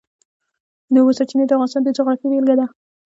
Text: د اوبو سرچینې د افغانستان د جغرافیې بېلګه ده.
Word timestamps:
د 0.93 0.95
اوبو 1.01 1.15
سرچینې 1.17 1.45
د 1.45 1.51
افغانستان 1.55 1.81
د 1.83 1.89
جغرافیې 1.97 2.27
بېلګه 2.31 2.55
ده. 2.59 2.65